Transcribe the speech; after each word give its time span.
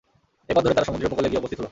এ 0.49 0.51
পথ 0.55 0.63
ধরে 0.65 0.75
তারা 0.77 0.87
সমুদ্রের 0.87 1.09
উপকূলে 1.09 1.29
গিয়ে 1.31 1.41
উপস্থিত 1.41 1.59
হল। 1.59 1.67